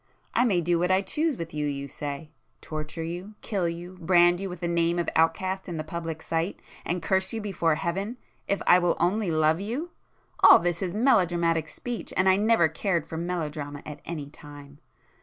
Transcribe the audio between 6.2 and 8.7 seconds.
sight, and curse you before Heaven—if